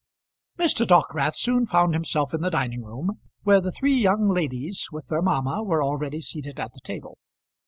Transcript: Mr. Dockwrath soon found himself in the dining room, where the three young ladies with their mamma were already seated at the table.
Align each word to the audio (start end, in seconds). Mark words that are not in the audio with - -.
Mr. 0.57 0.83
Dockwrath 0.83 1.35
soon 1.35 1.67
found 1.67 1.93
himself 1.93 2.33
in 2.33 2.41
the 2.41 2.49
dining 2.49 2.83
room, 2.83 3.19
where 3.43 3.61
the 3.61 3.71
three 3.71 3.93
young 3.95 4.29
ladies 4.33 4.87
with 4.91 5.09
their 5.09 5.21
mamma 5.21 5.61
were 5.63 5.83
already 5.83 6.19
seated 6.19 6.59
at 6.59 6.73
the 6.73 6.81
table. 6.83 7.19